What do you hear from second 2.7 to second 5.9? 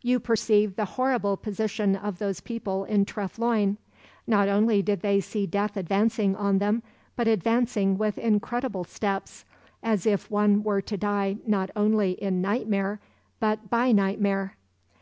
in Treff Loyne; not only did they see death